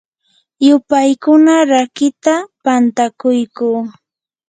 yupaykuna 0.65 1.55
rakiita 1.71 2.33
pantakuyquu. 2.63 3.67